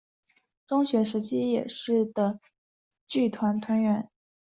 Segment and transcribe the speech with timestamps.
[0.65, 2.39] 中学时期也是的
[3.05, 4.09] 剧团团员。